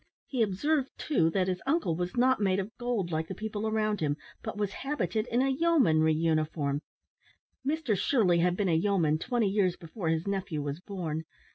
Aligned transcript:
He 0.25 0.41
observed, 0.41 0.89
too, 0.97 1.29
that 1.29 1.47
his 1.47 1.61
uncle 1.67 1.95
was 1.95 2.17
not 2.17 2.39
made 2.41 2.57
of 2.57 2.75
gold, 2.79 3.11
like 3.11 3.27
the 3.27 3.35
people 3.35 3.67
around 3.67 3.99
him, 3.99 4.17
but 4.41 4.57
was 4.57 4.73
habited 4.81 5.27
in 5.27 5.43
a 5.43 5.49
yeomanry 5.49 6.15
uniform. 6.15 6.81
Mr 7.63 7.95
Shirley 7.95 8.39
had 8.39 8.57
been 8.57 8.67
a 8.69 8.73
yeoman 8.73 9.19
twenty 9.19 9.47
years 9.47 9.75
before 9.77 10.09
his 10.09 10.27
nephew 10.27 10.63
was 10.63 10.79
born. 10.79 11.25